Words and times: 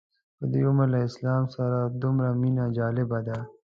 په 0.37 0.45
دې 0.51 0.61
عمر 0.67 0.87
له 0.93 0.99
اسلام 1.07 1.43
سره 1.55 1.77
دومره 2.01 2.29
مینه 2.41 2.65
جالبه 2.77 3.19
ده. 3.27 3.37